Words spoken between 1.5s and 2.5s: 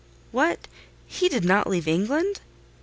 leave England?"